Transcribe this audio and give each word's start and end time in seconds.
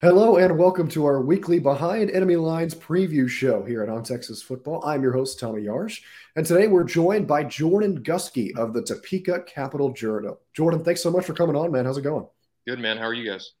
Hello 0.00 0.36
and 0.36 0.56
welcome 0.56 0.86
to 0.90 1.06
our 1.06 1.20
weekly 1.20 1.58
Behind 1.58 2.08
Enemy 2.08 2.36
Lines 2.36 2.72
preview 2.72 3.28
show 3.28 3.64
here 3.64 3.82
at 3.82 3.88
On 3.88 4.04
Texas 4.04 4.40
Football. 4.40 4.80
I'm 4.86 5.02
your 5.02 5.10
host, 5.10 5.40
Tommy 5.40 5.62
Yarsh, 5.62 6.02
and 6.36 6.46
today 6.46 6.68
we're 6.68 6.84
joined 6.84 7.26
by 7.26 7.42
Jordan 7.42 8.04
Guskey 8.04 8.56
of 8.56 8.72
the 8.72 8.80
Topeka 8.80 9.42
Capital 9.48 9.92
Journal. 9.92 10.38
Jordan, 10.54 10.84
thanks 10.84 11.02
so 11.02 11.10
much 11.10 11.24
for 11.24 11.34
coming 11.34 11.56
on, 11.56 11.72
man. 11.72 11.84
How's 11.84 11.98
it 11.98 12.02
going? 12.02 12.28
Good, 12.64 12.78
man. 12.78 12.96
How 12.96 13.06
are 13.06 13.12
you 13.12 13.28
guys? 13.28 13.54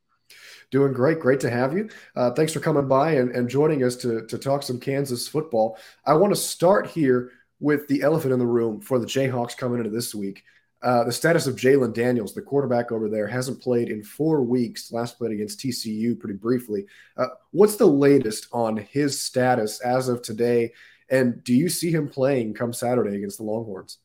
Doing 0.70 0.92
great. 0.92 1.18
Great 1.18 1.40
to 1.40 1.50
have 1.50 1.76
you. 1.76 1.90
Uh, 2.14 2.30
thanks 2.30 2.52
for 2.52 2.60
coming 2.60 2.86
by 2.86 3.14
and, 3.14 3.34
and 3.34 3.48
joining 3.48 3.82
us 3.82 3.96
to, 3.96 4.24
to 4.28 4.38
talk 4.38 4.62
some 4.62 4.78
Kansas 4.78 5.26
football. 5.26 5.76
I 6.06 6.14
want 6.14 6.32
to 6.32 6.40
start 6.40 6.86
here 6.86 7.32
with 7.58 7.88
the 7.88 8.02
elephant 8.02 8.32
in 8.32 8.38
the 8.38 8.46
room 8.46 8.80
for 8.80 9.00
the 9.00 9.06
Jayhawks 9.06 9.56
coming 9.56 9.78
into 9.78 9.90
this 9.90 10.14
week. 10.14 10.44
Uh, 10.80 11.02
the 11.04 11.12
status 11.12 11.46
of 11.46 11.56
Jalon 11.56 11.92
Daniels, 11.92 12.34
the 12.34 12.42
quarterback 12.42 12.92
over 12.92 13.08
there, 13.08 13.26
hasn't 13.26 13.60
played 13.60 13.88
in 13.88 14.02
four 14.04 14.42
weeks. 14.42 14.92
Last 14.92 15.18
played 15.18 15.32
against 15.32 15.58
TCU 15.58 16.18
pretty 16.18 16.36
briefly. 16.36 16.86
Uh, 17.16 17.28
what's 17.50 17.76
the 17.76 17.86
latest 17.86 18.46
on 18.52 18.76
his 18.76 19.20
status 19.20 19.80
as 19.80 20.08
of 20.08 20.22
today? 20.22 20.72
And 21.10 21.42
do 21.42 21.54
you 21.54 21.68
see 21.68 21.90
him 21.90 22.08
playing 22.08 22.54
come 22.54 22.72
Saturday 22.72 23.16
against 23.16 23.38
the 23.38 23.44
Longhorns? 23.44 23.98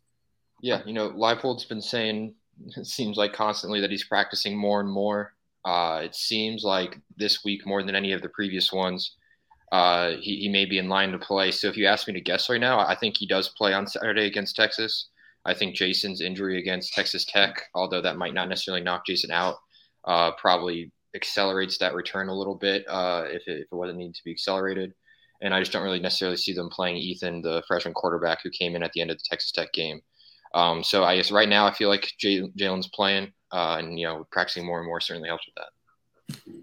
Yeah, 0.61 0.81
you 0.85 0.93
know, 0.93 1.11
Leipold's 1.11 1.65
been 1.65 1.81
saying 1.81 2.33
it 2.77 2.87
seems 2.87 3.17
like 3.17 3.33
constantly 3.33 3.81
that 3.81 3.91
he's 3.91 4.05
practicing 4.05 4.57
more 4.57 4.79
and 4.79 4.89
more. 4.89 5.33
Uh, 5.65 6.01
it 6.03 6.15
seems 6.15 6.63
like 6.63 6.99
this 7.17 7.43
week 7.43 7.65
more 7.65 7.83
than 7.83 7.95
any 7.95 8.13
of 8.13 8.21
the 8.21 8.29
previous 8.29 8.71
ones, 8.71 9.15
uh, 9.71 10.11
he, 10.19 10.37
he 10.37 10.49
may 10.49 10.65
be 10.65 10.77
in 10.77 10.89
line 10.89 11.11
to 11.11 11.17
play. 11.17 11.51
So 11.51 11.67
if 11.67 11.77
you 11.77 11.85
ask 11.85 12.07
me 12.07 12.13
to 12.13 12.21
guess 12.21 12.49
right 12.49 12.59
now, 12.59 12.79
I 12.79 12.95
think 12.95 13.17
he 13.17 13.25
does 13.25 13.49
play 13.49 13.73
on 13.73 13.87
Saturday 13.87 14.25
against 14.25 14.55
Texas. 14.55 15.09
I 15.45 15.53
think 15.53 15.75
Jason's 15.75 16.21
injury 16.21 16.59
against 16.59 16.93
Texas 16.93 17.25
Tech, 17.25 17.63
although 17.75 18.01
that 18.01 18.17
might 18.17 18.33
not 18.33 18.49
necessarily 18.49 18.83
knock 18.83 19.05
Jason 19.05 19.31
out, 19.31 19.57
uh, 20.05 20.31
probably 20.31 20.91
accelerates 21.15 21.77
that 21.77 21.93
return 21.93 22.29
a 22.29 22.35
little 22.35 22.55
bit 22.55 22.85
uh, 22.87 23.25
if, 23.27 23.47
it, 23.47 23.61
if 23.61 23.67
it 23.71 23.75
wasn't 23.75 23.97
needed 23.97 24.15
to 24.15 24.23
be 24.23 24.31
accelerated. 24.31 24.93
And 25.41 25.53
I 25.53 25.59
just 25.59 25.71
don't 25.71 25.83
really 25.83 25.99
necessarily 25.99 26.37
see 26.37 26.53
them 26.53 26.69
playing 26.69 26.97
Ethan, 26.97 27.41
the 27.41 27.63
freshman 27.67 27.93
quarterback 27.93 28.39
who 28.41 28.49
came 28.49 28.75
in 28.75 28.83
at 28.83 28.93
the 28.93 29.01
end 29.01 29.11
of 29.11 29.17
the 29.17 29.23
Texas 29.29 29.51
Tech 29.51 29.73
game. 29.73 29.99
Um, 30.53 30.83
so 30.83 31.03
I 31.03 31.17
guess 31.17 31.31
right 31.31 31.49
now 31.49 31.65
I 31.65 31.73
feel 31.73 31.89
like 31.89 32.11
Jalon's 32.19 32.87
playing, 32.93 33.33
uh, 33.51 33.77
and 33.79 33.99
you 33.99 34.05
know 34.05 34.25
practicing 34.31 34.65
more 34.65 34.79
and 34.79 34.87
more 34.87 35.01
certainly 35.01 35.27
helps 35.27 35.45
with 35.47 35.55
that. 35.55 35.82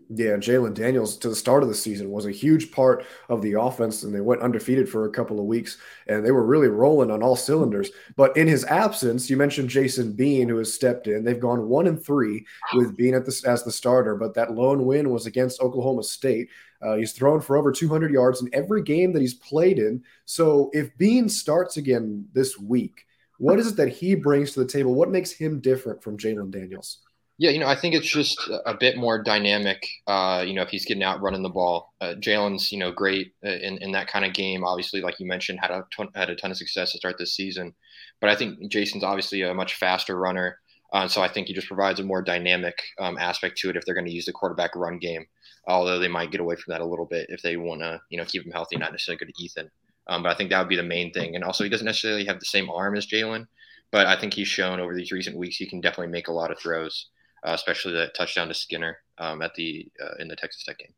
Yeah, 0.08 0.36
Jalon 0.36 0.74
Daniels 0.74 1.16
to 1.18 1.28
the 1.28 1.36
start 1.36 1.62
of 1.62 1.68
the 1.68 1.74
season 1.74 2.10
was 2.10 2.26
a 2.26 2.30
huge 2.30 2.72
part 2.72 3.04
of 3.28 3.42
the 3.42 3.52
offense, 3.52 4.02
and 4.02 4.14
they 4.14 4.20
went 4.20 4.42
undefeated 4.42 4.88
for 4.88 5.04
a 5.04 5.10
couple 5.10 5.38
of 5.38 5.46
weeks, 5.46 5.78
and 6.08 6.24
they 6.24 6.32
were 6.32 6.44
really 6.44 6.68
rolling 6.68 7.10
on 7.10 7.22
all 7.22 7.36
cylinders. 7.36 7.90
But 8.16 8.36
in 8.36 8.48
his 8.48 8.64
absence, 8.64 9.30
you 9.30 9.36
mentioned 9.36 9.68
Jason 9.68 10.12
Bean, 10.12 10.48
who 10.48 10.56
has 10.58 10.74
stepped 10.74 11.06
in. 11.06 11.24
They've 11.24 11.38
gone 11.38 11.68
one 11.68 11.86
and 11.86 12.02
three 12.04 12.44
with 12.74 12.96
Bean 12.96 13.14
at 13.14 13.24
the, 13.24 13.42
as 13.46 13.62
the 13.62 13.72
starter, 13.72 14.16
but 14.16 14.34
that 14.34 14.54
lone 14.54 14.84
win 14.84 15.10
was 15.10 15.26
against 15.26 15.60
Oklahoma 15.60 16.02
State. 16.02 16.48
Uh, 16.82 16.96
he's 16.96 17.12
thrown 17.12 17.40
for 17.40 17.56
over 17.56 17.70
200 17.70 18.10
yards 18.10 18.40
in 18.40 18.48
every 18.52 18.82
game 18.82 19.12
that 19.12 19.20
he's 19.20 19.34
played 19.34 19.78
in. 19.78 20.02
So 20.24 20.70
if 20.72 20.96
Bean 20.96 21.28
starts 21.28 21.76
again 21.76 22.26
this 22.32 22.58
week, 22.58 23.06
what 23.38 23.58
is 23.58 23.68
it 23.68 23.76
that 23.76 23.88
he 23.88 24.14
brings 24.14 24.52
to 24.52 24.60
the 24.60 24.66
table? 24.66 24.94
What 24.94 25.10
makes 25.10 25.30
him 25.30 25.60
different 25.60 26.02
from 26.02 26.18
Jalon 26.18 26.50
Daniels? 26.50 26.98
Yeah, 27.40 27.52
you 27.52 27.58
know, 27.58 27.68
I 27.68 27.74
think 27.74 27.94
it's 27.94 28.06
just 28.06 28.38
a 28.66 28.74
bit 28.74 28.98
more 28.98 29.22
dynamic. 29.22 29.88
Uh, 30.06 30.44
you 30.46 30.52
know, 30.52 30.60
if 30.60 30.68
he's 30.68 30.84
getting 30.84 31.02
out 31.02 31.22
running 31.22 31.42
the 31.42 31.48
ball, 31.48 31.94
uh, 32.02 32.12
Jalon's 32.20 32.70
you 32.70 32.78
know 32.78 32.92
great 32.92 33.32
uh, 33.42 33.48
in, 33.48 33.78
in 33.78 33.92
that 33.92 34.08
kind 34.08 34.26
of 34.26 34.34
game. 34.34 34.62
Obviously, 34.62 35.00
like 35.00 35.18
you 35.18 35.26
mentioned, 35.26 35.58
had 35.58 35.70
a 35.70 35.86
ton, 35.96 36.08
had 36.14 36.28
a 36.28 36.36
ton 36.36 36.50
of 36.50 36.58
success 36.58 36.92
to 36.92 36.98
start 36.98 37.16
this 37.16 37.34
season. 37.34 37.72
But 38.20 38.28
I 38.28 38.36
think 38.36 38.70
Jason's 38.70 39.04
obviously 39.04 39.40
a 39.40 39.54
much 39.54 39.76
faster 39.76 40.18
runner, 40.18 40.58
uh, 40.92 41.08
so 41.08 41.22
I 41.22 41.28
think 41.28 41.46
he 41.46 41.54
just 41.54 41.66
provides 41.66 41.98
a 41.98 42.04
more 42.04 42.20
dynamic 42.20 42.78
um, 42.98 43.16
aspect 43.16 43.56
to 43.60 43.70
it 43.70 43.76
if 43.76 43.86
they're 43.86 43.94
going 43.94 44.04
to 44.04 44.12
use 44.12 44.26
the 44.26 44.32
quarterback 44.32 44.76
run 44.76 44.98
game. 44.98 45.24
Although 45.66 45.98
they 45.98 46.08
might 46.08 46.32
get 46.32 46.42
away 46.42 46.56
from 46.56 46.72
that 46.72 46.82
a 46.82 46.86
little 46.86 47.06
bit 47.06 47.24
if 47.30 47.40
they 47.40 47.56
want 47.56 47.80
to, 47.80 48.02
you 48.10 48.18
know, 48.18 48.26
keep 48.26 48.44
him 48.44 48.52
healthy, 48.52 48.76
not 48.76 48.92
necessarily 48.92 49.24
go 49.24 49.32
to 49.32 49.42
Ethan. 49.42 49.70
Um, 50.08 50.22
but 50.22 50.32
I 50.32 50.34
think 50.34 50.50
that 50.50 50.58
would 50.58 50.68
be 50.68 50.76
the 50.76 50.82
main 50.82 51.10
thing. 51.10 51.36
And 51.36 51.44
also, 51.44 51.64
he 51.64 51.70
doesn't 51.70 51.86
necessarily 51.86 52.26
have 52.26 52.38
the 52.38 52.44
same 52.44 52.68
arm 52.68 52.98
as 52.98 53.06
Jalon, 53.06 53.46
but 53.90 54.06
I 54.06 54.20
think 54.20 54.34
he's 54.34 54.48
shown 54.48 54.78
over 54.78 54.94
these 54.94 55.10
recent 55.10 55.38
weeks 55.38 55.56
he 55.56 55.64
can 55.66 55.80
definitely 55.80 56.12
make 56.12 56.28
a 56.28 56.32
lot 56.32 56.50
of 56.50 56.58
throws 56.58 57.06
uh, 57.44 57.52
especially 57.52 57.92
the 57.92 58.08
touchdown 58.16 58.48
to 58.48 58.54
Skinner 58.54 58.98
um, 59.18 59.42
at 59.42 59.54
the 59.54 59.90
uh, 60.02 60.14
in 60.18 60.28
the 60.28 60.36
Texas 60.36 60.64
Tech 60.64 60.78
game. 60.78 60.92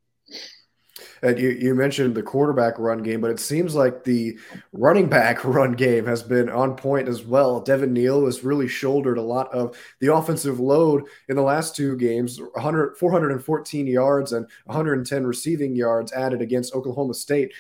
And 1.22 1.38
you, 1.38 1.50
you 1.50 1.75
mentioned 1.75 2.14
the 2.14 2.22
quarterback 2.22 2.78
run 2.78 3.03
game, 3.03 3.20
but 3.20 3.30
it 3.30 3.41
seems 3.41 3.75
like 3.75 4.04
the 4.04 4.38
running 4.72 5.08
back 5.08 5.44
run 5.44 5.72
game 5.72 6.04
has 6.06 6.22
been 6.22 6.50
on 6.50 6.76
point 6.76 7.08
as 7.08 7.25
well. 7.25 7.60
Devin 7.60 7.92
Neal 7.92 8.26
has 8.26 8.44
really 8.44 8.69
shouldered 8.69 9.19
a 9.19 9.22
lot 9.22 9.53
of 9.54 9.76
the 10.00 10.12
offensive 10.14 10.60
load 10.60 11.04
in 11.28 11.36
the 11.36 11.42
last 11.42 11.75
two 11.75 11.97
games 11.97 12.38
100, 12.38 12.98
414 12.98 13.86
yards 13.86 14.32
and 14.32 14.47
110 14.66 15.26
receiving 15.26 15.74
yards 15.74 16.12
added 16.12 16.42
against 16.42 16.74
Oklahoma 16.74 17.14
State. 17.14 17.53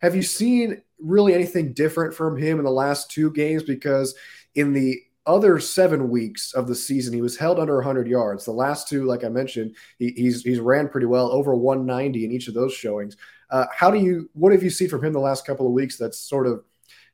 Have 0.00 0.14
you 0.14 0.22
seen 0.22 0.82
really 0.98 1.32
anything 1.34 1.72
different 1.72 2.14
from 2.14 2.36
him 2.36 2.58
in 2.58 2.64
the 2.64 2.70
last 2.70 3.10
two 3.10 3.30
games? 3.30 3.62
Because 3.62 4.14
in 4.54 4.74
the 4.74 5.00
other 5.26 5.58
seven 5.58 6.10
weeks 6.10 6.52
of 6.52 6.66
the 6.66 6.74
season, 6.74 7.14
he 7.14 7.22
was 7.22 7.36
held 7.36 7.58
under 7.58 7.76
100 7.76 8.06
yards. 8.06 8.44
The 8.44 8.52
last 8.52 8.88
two, 8.88 9.04
like 9.04 9.24
I 9.24 9.28
mentioned, 9.28 9.76
he, 9.98 10.10
he's 10.10 10.42
he's 10.42 10.60
ran 10.60 10.88
pretty 10.88 11.06
well, 11.06 11.30
over 11.30 11.54
190 11.54 12.24
in 12.24 12.32
each 12.32 12.48
of 12.48 12.54
those 12.54 12.74
showings. 12.74 13.16
Uh, 13.50 13.66
how 13.74 13.90
do 13.90 13.98
you? 13.98 14.28
What 14.34 14.52
have 14.52 14.62
you 14.62 14.70
seen 14.70 14.88
from 14.88 15.04
him 15.04 15.12
the 15.12 15.20
last 15.20 15.46
couple 15.46 15.66
of 15.66 15.72
weeks 15.72 15.96
that's 15.96 16.18
sort 16.18 16.46
of 16.46 16.64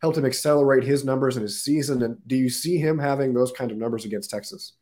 helped 0.00 0.18
him 0.18 0.24
accelerate 0.24 0.82
his 0.82 1.04
numbers 1.04 1.36
in 1.36 1.42
his 1.42 1.62
season? 1.62 2.02
And 2.02 2.18
do 2.26 2.36
you 2.36 2.48
see 2.48 2.78
him 2.78 2.98
having 2.98 3.34
those 3.34 3.52
kind 3.52 3.70
of 3.70 3.76
numbers 3.76 4.04
against 4.04 4.30
Texas? 4.30 4.72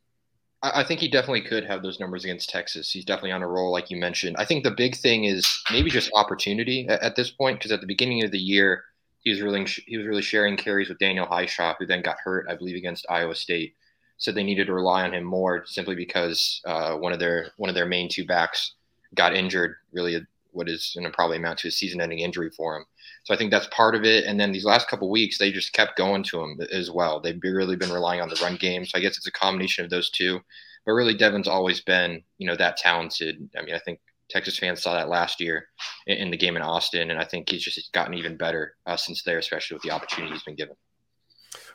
I 0.61 0.83
think 0.83 0.99
he 0.99 1.09
definitely 1.09 1.43
could 1.43 1.65
have 1.67 1.83
those 1.83 2.01
numbers 2.01 2.25
against 2.25 2.51
Texas. 2.51 2.91
He's 2.91 3.05
definitely 3.05 3.31
on 3.31 3.43
a 3.43 3.47
roll, 3.47 3.71
like 3.71 3.91
you 3.91 3.97
mentioned. 3.97 4.35
I 4.41 4.45
think 4.45 4.65
the 4.65 4.73
big 4.73 4.97
thing 4.97 5.23
is 5.23 5.63
maybe 5.71 5.89
just 5.89 6.11
opportunity 6.15 6.89
at, 6.89 7.01
at 7.01 7.15
this 7.15 7.31
point, 7.31 7.59
because 7.59 7.71
at 7.71 7.81
the 7.81 7.87
beginning 7.87 8.25
of 8.25 8.33
the 8.33 8.41
year 8.41 8.83
he 9.21 9.31
was 9.31 9.41
really 9.41 9.67
he 9.87 9.97
was 9.97 10.07
really 10.07 10.23
sharing 10.23 10.57
carries 10.57 10.89
with 10.89 10.99
Daniel 10.99 11.27
Hishaw, 11.27 11.75
who 11.79 11.87
then 11.87 12.03
got 12.03 12.19
hurt, 12.23 12.47
I 12.49 12.55
believe, 12.55 12.77
against 12.77 13.07
Iowa 13.11 13.35
State. 13.35 13.75
So 14.17 14.33
they 14.33 14.43
needed 14.43 14.67
to 14.67 14.73
rely 14.73 15.05
on 15.05 15.15
him 15.15 15.25
more, 15.25 15.65
simply 15.67 15.95
because 15.95 16.61
uh, 16.67 16.97
one 16.97 17.13
of 17.13 17.19
their 17.19 17.53
one 17.57 17.69
of 17.69 17.75
their 17.75 17.87
main 17.87 18.09
two 18.09 18.27
backs 18.27 18.75
got 19.15 19.35
injured. 19.35 19.77
Really, 19.93 20.21
what 20.53 20.69
is 20.69 20.93
going 20.95 21.05
to 21.05 21.15
probably 21.15 21.37
amount 21.37 21.59
to 21.61 21.69
a 21.69 21.71
season-ending 21.71 22.19
injury 22.19 22.51
for 22.51 22.77
him. 22.77 22.85
So 23.25 23.35
I 23.35 23.37
think 23.37 23.51
that's 23.51 23.69
part 23.71 23.95
of 23.95 24.05
it. 24.05 24.25
And 24.25 24.41
then 24.41 24.53
these 24.53 24.65
last 24.65 24.89
couple 24.89 25.11
weeks, 25.11 25.39
they 25.39 25.53
just 25.53 25.73
kept 25.73 25.97
going 25.97 26.23
to 26.25 26.41
him 26.41 26.59
as 26.73 26.91
well. 26.91 27.21
They've 27.21 27.39
really 27.43 27.77
been 27.77 27.93
relying 27.93 28.21
on 28.21 28.29
the 28.29 28.41
run 28.43 28.57
game. 28.57 28.87
So 28.87 28.99
I 28.99 29.03
guess 29.03 29.17
it's 29.17 29.27
a 29.27 29.33
combination 29.33 29.85
of 29.85 29.91
those 29.91 30.11
two. 30.11 30.41
But 30.87 30.93
really, 30.93 31.15
Devin's 31.15 31.49
always 31.49 31.81
been, 31.81 32.23
you 32.39 32.47
know, 32.47 32.57
that 32.57 32.79
talented. 32.79 33.49
I 33.59 33.63
mean, 33.63 33.75
I 33.75 33.79
think 33.79 34.01
Texas 34.31 34.59
fans 34.59 34.83
saw 34.83 34.95
that 34.95 35.09
last 35.09 35.41
year 35.41 35.69
in, 36.07 36.19
in 36.19 36.31
the 36.31 36.37
game 36.37 36.57
in 36.57 36.63
Austin, 36.63 37.11
and 37.11 37.21
I 37.21 37.25
think 37.25 37.49
he's 37.49 37.63
just 37.63 37.93
gotten 37.93 38.15
even 38.15 38.37
better 38.37 38.75
uh, 38.87 38.97
since 38.97 39.23
there, 39.23 39.39
especially 39.39 39.77
with 39.77 39.83
the 39.83 39.91
opportunity 39.91 40.33
he's 40.33 40.43
been 40.43 40.57
given. 40.57 40.77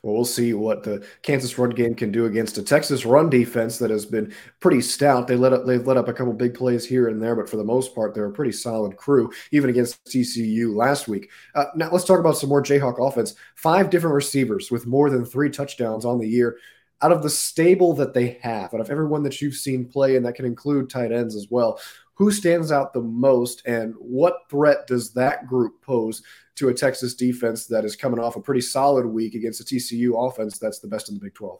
Well, 0.03 0.15
we'll 0.15 0.25
see 0.25 0.53
what 0.53 0.83
the 0.83 1.05
Kansas 1.21 1.57
run 1.57 1.69
game 1.69 1.95
can 1.95 2.11
do 2.11 2.25
against 2.25 2.57
a 2.57 2.63
Texas 2.63 3.05
run 3.05 3.29
defense 3.29 3.77
that 3.77 3.89
has 3.89 4.05
been 4.05 4.33
pretty 4.59 4.81
stout. 4.81 5.27
They 5.27 5.37
let 5.37 5.53
up, 5.53 5.65
they've 5.65 5.85
let 5.85 5.95
up 5.95 6.09
a 6.09 6.13
couple 6.13 6.33
big 6.33 6.53
plays 6.53 6.85
here 6.85 7.07
and 7.07 7.21
there, 7.21 7.37
but 7.37 7.49
for 7.49 7.55
the 7.55 7.63
most 7.63 7.95
part, 7.95 8.13
they're 8.13 8.25
a 8.25 8.31
pretty 8.31 8.51
solid 8.51 8.97
crew, 8.97 9.31
even 9.51 9.69
against 9.69 10.03
TCU 10.05 10.75
last 10.75 11.07
week. 11.07 11.29
Uh, 11.55 11.65
now, 11.75 11.89
let's 11.89 12.03
talk 12.03 12.19
about 12.19 12.37
some 12.37 12.49
more 12.49 12.61
Jayhawk 12.61 12.99
offense. 12.99 13.35
Five 13.55 13.89
different 13.89 14.15
receivers 14.15 14.69
with 14.69 14.85
more 14.85 15.09
than 15.09 15.23
three 15.23 15.49
touchdowns 15.49 16.03
on 16.03 16.19
the 16.19 16.27
year. 16.27 16.57
Out 17.01 17.13
of 17.13 17.23
the 17.23 17.29
stable 17.29 17.93
that 17.95 18.13
they 18.13 18.39
have, 18.41 18.73
out 18.73 18.81
of 18.81 18.89
everyone 18.89 19.23
that 19.23 19.41
you've 19.41 19.55
seen 19.55 19.85
play, 19.85 20.17
and 20.17 20.25
that 20.25 20.35
can 20.35 20.45
include 20.45 20.89
tight 20.89 21.13
ends 21.13 21.35
as 21.35 21.47
well, 21.49 21.79
who 22.15 22.31
stands 22.31 22.71
out 22.71 22.93
the 22.93 23.01
most 23.01 23.65
and 23.65 23.93
what 23.97 24.49
threat 24.49 24.85
does 24.87 25.11
that 25.13 25.47
group 25.47 25.81
pose 25.81 26.21
to 26.55 26.69
a 26.69 26.73
Texas 26.73 27.15
defense 27.15 27.65
that 27.65 27.85
is 27.85 27.95
coming 27.95 28.19
off 28.19 28.35
a 28.35 28.41
pretty 28.41 28.61
solid 28.61 29.05
week 29.05 29.33
against 29.33 29.61
a 29.61 29.63
TCU 29.63 30.27
offense 30.27 30.59
that's 30.59 30.79
the 30.79 30.87
best 30.87 31.09
in 31.09 31.15
the 31.15 31.21
Big 31.21 31.33
12? 31.33 31.59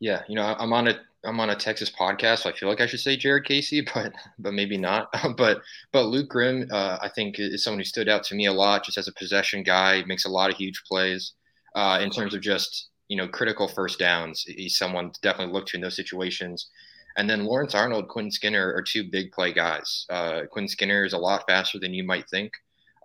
Yeah, 0.00 0.22
you 0.28 0.36
know, 0.36 0.42
I'm 0.58 0.72
on 0.72 0.88
a 0.88 1.00
I'm 1.24 1.40
on 1.40 1.50
a 1.50 1.56
Texas 1.56 1.90
podcast, 1.90 2.40
so 2.40 2.50
I 2.50 2.52
feel 2.52 2.68
like 2.68 2.80
I 2.80 2.86
should 2.86 3.00
say 3.00 3.16
Jared 3.16 3.44
Casey, 3.44 3.80
but 3.94 4.12
but 4.38 4.52
maybe 4.54 4.76
not. 4.76 5.08
but 5.36 5.62
but 5.92 6.06
Luke 6.06 6.28
Grimm, 6.28 6.68
uh, 6.70 6.98
I 7.00 7.08
think 7.08 7.36
is 7.38 7.64
someone 7.64 7.80
who 7.80 7.84
stood 7.84 8.08
out 8.08 8.22
to 8.24 8.34
me 8.34 8.46
a 8.46 8.52
lot, 8.52 8.84
just 8.84 8.98
as 8.98 9.08
a 9.08 9.12
possession 9.12 9.62
guy. 9.62 10.04
Makes 10.06 10.24
a 10.24 10.30
lot 10.30 10.50
of 10.50 10.56
huge 10.56 10.82
plays 10.88 11.32
uh, 11.74 11.98
in 12.02 12.10
terms 12.10 12.34
of 12.34 12.40
just 12.40 12.88
you 13.08 13.16
know 13.16 13.28
critical 13.28 13.68
first 13.68 13.98
downs. 13.98 14.44
He's 14.46 14.76
someone 14.76 15.10
to 15.10 15.20
definitely 15.20 15.52
look 15.52 15.66
to 15.68 15.76
in 15.76 15.82
those 15.82 15.96
situations. 15.96 16.68
And 17.16 17.28
then 17.28 17.46
Lawrence 17.46 17.74
Arnold, 17.74 18.06
Quinn 18.08 18.30
Skinner 18.30 18.72
are 18.74 18.82
two 18.82 19.10
big 19.10 19.32
play 19.32 19.52
guys. 19.52 20.06
Uh, 20.08 20.42
Quinn 20.52 20.68
Skinner 20.68 21.04
is 21.04 21.14
a 21.14 21.18
lot 21.18 21.42
faster 21.48 21.80
than 21.80 21.92
you 21.92 22.04
might 22.04 22.28
think. 22.30 22.52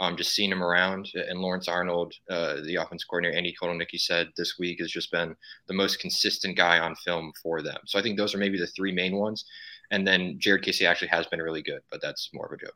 Um, 0.03 0.17
just 0.17 0.35
seeing 0.35 0.51
him 0.51 0.61
around, 0.61 1.07
and 1.15 1.39
Lawrence 1.39 1.69
Arnold, 1.69 2.13
uh, 2.29 2.55
the 2.65 2.75
offense 2.75 3.05
coordinator, 3.05 3.37
Andy 3.37 3.55
Kotelnicki 3.55 3.97
said 3.97 4.27
this 4.35 4.59
week 4.59 4.79
has 4.81 4.91
just 4.91 5.09
been 5.11 5.33
the 5.67 5.73
most 5.73 6.01
consistent 6.01 6.57
guy 6.57 6.79
on 6.79 6.93
film 6.95 7.31
for 7.41 7.61
them. 7.61 7.77
So 7.85 7.97
I 7.97 8.01
think 8.01 8.17
those 8.17 8.35
are 8.35 8.37
maybe 8.37 8.59
the 8.59 8.67
three 8.67 8.91
main 8.91 9.15
ones. 9.15 9.45
And 9.91 10.05
then 10.05 10.35
Jared 10.39 10.63
Casey 10.63 10.85
actually 10.85 11.07
has 11.07 11.25
been 11.27 11.41
really 11.41 11.61
good, 11.61 11.79
but 11.89 12.01
that's 12.01 12.31
more 12.33 12.47
of 12.47 12.51
a 12.51 12.57
joke. 12.57 12.75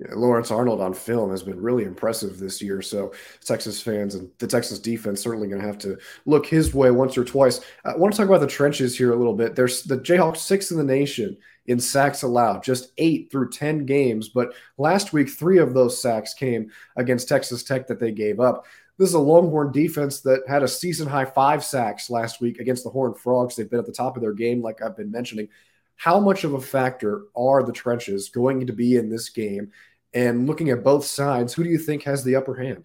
Yeah, 0.00 0.14
Lawrence 0.16 0.50
Arnold 0.50 0.80
on 0.80 0.94
film 0.94 1.30
has 1.30 1.44
been 1.44 1.60
really 1.60 1.84
impressive 1.84 2.40
this 2.40 2.60
year. 2.60 2.82
So 2.82 3.12
Texas 3.44 3.80
fans 3.80 4.16
and 4.16 4.28
the 4.38 4.48
Texas 4.48 4.80
defense 4.80 5.22
certainly 5.22 5.46
going 5.46 5.60
to 5.60 5.66
have 5.66 5.78
to 5.78 5.96
look 6.26 6.46
his 6.46 6.74
way 6.74 6.90
once 6.90 7.16
or 7.16 7.24
twice. 7.24 7.60
I 7.84 7.94
want 7.94 8.12
to 8.12 8.18
talk 8.18 8.28
about 8.28 8.40
the 8.40 8.48
trenches 8.48 8.98
here 8.98 9.12
a 9.12 9.16
little 9.16 9.34
bit. 9.34 9.54
There's 9.54 9.84
the 9.84 9.98
Jayhawks 9.98 10.38
sixth 10.38 10.72
in 10.72 10.78
the 10.78 10.82
nation 10.82 11.36
in 11.66 11.80
sacks 11.80 12.22
allowed, 12.22 12.62
just 12.62 12.92
eight 12.98 13.30
through 13.30 13.50
10 13.50 13.86
games. 13.86 14.28
But 14.28 14.54
last 14.76 15.12
week, 15.12 15.30
three 15.30 15.58
of 15.58 15.74
those 15.74 16.00
sacks 16.00 16.34
came 16.34 16.70
against 16.96 17.28
Texas 17.28 17.62
Tech 17.62 17.86
that 17.86 17.98
they 17.98 18.12
gave 18.12 18.40
up. 18.40 18.66
This 18.98 19.08
is 19.08 19.14
a 19.14 19.20
Longhorn 19.20 19.72
defense 19.72 20.20
that 20.20 20.42
had 20.46 20.62
a 20.62 20.68
season 20.68 21.08
high 21.08 21.24
five 21.24 21.64
sacks 21.64 22.10
last 22.10 22.40
week 22.40 22.60
against 22.60 22.84
the 22.84 22.90
Horned 22.90 23.18
Frogs. 23.18 23.56
They've 23.56 23.68
been 23.68 23.80
at 23.80 23.86
the 23.86 23.92
top 23.92 24.16
of 24.16 24.22
their 24.22 24.32
game, 24.32 24.62
like 24.62 24.82
I've 24.82 24.96
been 24.96 25.10
mentioning. 25.10 25.48
How 25.96 26.20
much 26.20 26.44
of 26.44 26.54
a 26.54 26.60
factor 26.60 27.24
are 27.36 27.62
the 27.62 27.72
trenches 27.72 28.28
going 28.28 28.66
to 28.66 28.72
be 28.72 28.96
in 28.96 29.08
this 29.08 29.30
game? 29.30 29.72
And 30.12 30.46
looking 30.46 30.70
at 30.70 30.84
both 30.84 31.04
sides, 31.04 31.54
who 31.54 31.64
do 31.64 31.70
you 31.70 31.78
think 31.78 32.04
has 32.04 32.22
the 32.22 32.36
upper 32.36 32.54
hand? 32.54 32.84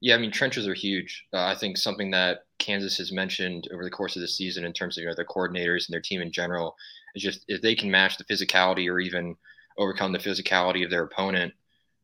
Yeah, 0.00 0.14
I 0.14 0.18
mean 0.18 0.30
trenches 0.30 0.66
are 0.66 0.74
huge. 0.74 1.26
Uh, 1.32 1.44
I 1.44 1.54
think 1.54 1.76
something 1.76 2.10
that 2.12 2.44
Kansas 2.58 2.96
has 2.98 3.12
mentioned 3.12 3.68
over 3.72 3.84
the 3.84 3.90
course 3.90 4.16
of 4.16 4.22
the 4.22 4.28
season 4.28 4.64
in 4.64 4.72
terms 4.72 4.96
of 4.96 5.02
you 5.02 5.08
know, 5.08 5.14
their 5.14 5.24
coordinators 5.24 5.86
and 5.86 5.92
their 5.92 6.00
team 6.00 6.20
in 6.20 6.30
general 6.30 6.76
is 7.16 7.22
just 7.22 7.44
if 7.48 7.62
they 7.62 7.74
can 7.74 7.90
match 7.90 8.16
the 8.18 8.24
physicality 8.24 8.88
or 8.90 9.00
even 9.00 9.36
overcome 9.78 10.12
the 10.12 10.18
physicality 10.18 10.84
of 10.84 10.90
their 10.90 11.02
opponent, 11.02 11.52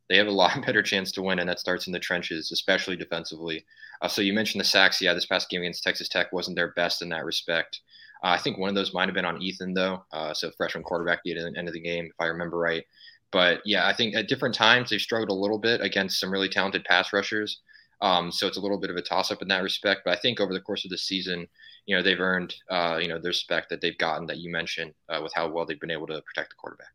they 0.09 0.17
have 0.17 0.27
a 0.27 0.31
lot 0.43 0.65
better 0.65 0.83
chance 0.83 1.11
to 1.13 1.21
win, 1.21 1.39
and 1.39 1.47
that 1.47 1.59
starts 1.59 1.87
in 1.87 1.93
the 1.93 1.99
trenches, 1.99 2.51
especially 2.51 2.97
defensively. 2.97 3.65
Uh, 4.01 4.07
so 4.07 4.21
you 4.21 4.33
mentioned 4.33 4.59
the 4.59 4.65
sacks. 4.65 5.01
Yeah, 5.01 5.13
this 5.13 5.25
past 5.25 5.49
game 5.49 5.61
against 5.61 5.83
Texas 5.83 6.09
Tech 6.09 6.33
wasn't 6.33 6.57
their 6.57 6.73
best 6.73 7.01
in 7.01 7.09
that 7.09 7.25
respect. 7.25 7.81
Uh, 8.23 8.27
I 8.29 8.37
think 8.37 8.57
one 8.57 8.69
of 8.69 8.75
those 8.75 8.93
might 8.93 9.07
have 9.07 9.15
been 9.15 9.25
on 9.25 9.41
Ethan 9.41 9.73
though, 9.73 10.03
uh, 10.11 10.33
so 10.33 10.51
freshman 10.51 10.83
quarterback 10.83 11.19
at 11.19 11.23
the 11.25 11.53
end 11.57 11.67
of 11.67 11.73
the 11.73 11.79
game, 11.79 12.05
if 12.05 12.15
I 12.19 12.25
remember 12.25 12.57
right. 12.57 12.83
But 13.31 13.61
yeah, 13.65 13.87
I 13.87 13.93
think 13.93 14.15
at 14.15 14.27
different 14.27 14.55
times 14.55 14.89
they've 14.89 15.01
struggled 15.01 15.29
a 15.29 15.33
little 15.33 15.57
bit 15.57 15.81
against 15.81 16.19
some 16.19 16.31
really 16.31 16.49
talented 16.49 16.85
pass 16.85 17.11
rushers. 17.11 17.61
Um, 18.03 18.31
so 18.31 18.47
it's 18.47 18.57
a 18.57 18.61
little 18.61 18.79
bit 18.79 18.89
of 18.89 18.97
a 18.97 19.01
toss 19.01 19.31
up 19.31 19.41
in 19.41 19.47
that 19.47 19.63
respect. 19.63 20.01
But 20.03 20.17
I 20.17 20.19
think 20.19 20.41
over 20.41 20.53
the 20.53 20.59
course 20.59 20.83
of 20.83 20.91
the 20.91 20.97
season, 20.97 21.47
you 21.85 21.95
know, 21.95 22.03
they've 22.03 22.19
earned, 22.19 22.53
uh, 22.69 22.99
you 23.01 23.07
know, 23.07 23.17
the 23.17 23.29
respect 23.29 23.69
that 23.69 23.79
they've 23.79 23.97
gotten 23.97 24.27
that 24.27 24.39
you 24.39 24.51
mentioned 24.51 24.93
uh, 25.09 25.21
with 25.23 25.31
how 25.33 25.47
well 25.47 25.65
they've 25.65 25.79
been 25.79 25.89
able 25.89 26.07
to 26.07 26.21
protect 26.21 26.49
the 26.49 26.55
quarterback. 26.57 26.91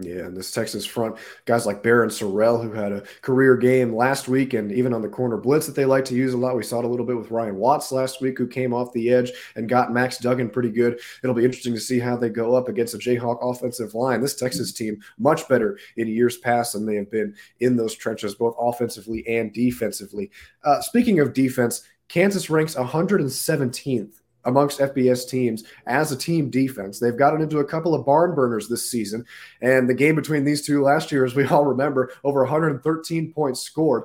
Yeah, 0.00 0.24
and 0.24 0.34
this 0.34 0.50
Texas 0.50 0.86
front, 0.86 1.16
guys 1.44 1.66
like 1.66 1.82
Barryn 1.82 2.06
Sorrell, 2.06 2.62
who 2.62 2.72
had 2.72 2.92
a 2.92 3.02
career 3.20 3.58
game 3.58 3.94
last 3.94 4.26
week, 4.26 4.54
and 4.54 4.72
even 4.72 4.94
on 4.94 5.02
the 5.02 5.08
corner 5.08 5.36
blitz 5.36 5.66
that 5.66 5.76
they 5.76 5.84
like 5.84 6.06
to 6.06 6.14
use 6.14 6.32
a 6.32 6.36
lot. 6.38 6.56
We 6.56 6.62
saw 6.62 6.78
it 6.78 6.86
a 6.86 6.88
little 6.88 7.04
bit 7.04 7.18
with 7.18 7.30
Ryan 7.30 7.56
Watts 7.56 7.92
last 7.92 8.22
week, 8.22 8.38
who 8.38 8.46
came 8.46 8.72
off 8.72 8.94
the 8.94 9.10
edge 9.10 9.32
and 9.54 9.68
got 9.68 9.92
Max 9.92 10.16
Duggan 10.16 10.48
pretty 10.48 10.70
good. 10.70 10.98
It'll 11.22 11.36
be 11.36 11.44
interesting 11.44 11.74
to 11.74 11.80
see 11.80 11.98
how 11.98 12.16
they 12.16 12.30
go 12.30 12.54
up 12.54 12.68
against 12.68 12.94
a 12.94 12.98
Jayhawk 12.98 13.38
offensive 13.42 13.94
line. 13.94 14.22
This 14.22 14.34
Texas 14.34 14.72
team, 14.72 14.98
much 15.18 15.46
better 15.46 15.78
in 15.98 16.08
years 16.08 16.38
past 16.38 16.72
than 16.72 16.86
they 16.86 16.96
have 16.96 17.10
been 17.10 17.34
in 17.60 17.76
those 17.76 17.94
trenches, 17.94 18.34
both 18.34 18.56
offensively 18.58 19.28
and 19.28 19.52
defensively. 19.52 20.30
Uh, 20.64 20.80
speaking 20.80 21.20
of 21.20 21.34
defense, 21.34 21.82
Kansas 22.08 22.48
ranks 22.48 22.76
117th 22.76 24.21
amongst 24.44 24.80
FBS 24.80 25.28
teams 25.28 25.64
as 25.86 26.12
a 26.12 26.16
team 26.16 26.50
defense. 26.50 26.98
They've 26.98 27.16
gotten 27.16 27.40
into 27.40 27.58
a 27.58 27.64
couple 27.64 27.94
of 27.94 28.04
barn 28.04 28.34
burners 28.34 28.68
this 28.68 28.90
season. 28.90 29.24
And 29.60 29.88
the 29.88 29.94
game 29.94 30.14
between 30.14 30.44
these 30.44 30.64
two 30.66 30.82
last 30.82 31.12
year, 31.12 31.24
as 31.24 31.34
we 31.34 31.46
all 31.48 31.64
remember, 31.64 32.12
over 32.24 32.40
113 32.40 33.32
points 33.32 33.60
scored. 33.60 34.04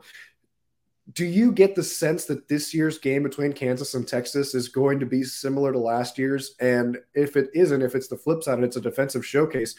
Do 1.14 1.26
you 1.26 1.54
get 1.54 1.74
the 1.74 1.84
sense 1.84 2.26
that 2.26 2.50
this 2.50 2.74
year's 2.74 2.98
game 2.98 3.24
between 3.24 3.54
Kansas 3.54 3.94
and 3.94 4.06
Texas 4.06 4.54
is 4.54 4.68
going 4.68 5.00
to 5.00 5.06
be 5.06 5.24
similar 5.24 5.72
to 5.72 5.80
last 5.80 6.18
year's? 6.18 6.56
And 6.60 6.98
if 7.14 7.38
it 7.38 7.50
isn't, 7.54 7.82
if 7.82 7.96
it's 7.96 8.10
the 8.10 8.18
flip 8.18 8.44
side 8.44 8.56
and 8.56 8.66
it's 8.66 8.76
a 8.76 8.82
defensive 8.82 9.26
showcase, 9.26 9.76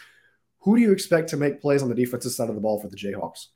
who 0.61 0.77
do 0.77 0.83
you 0.83 0.91
expect 0.91 1.29
to 1.31 1.37
make 1.37 1.61
plays 1.61 1.83
on 1.83 1.91
the 1.91 1.95
defensive 1.95 2.33
side 2.33 2.49
of 2.49 2.55
the 2.55 2.61
ball 2.61 2.81
for 2.81 2.89
the 2.89 2.97
Jayhawks? 2.97 3.49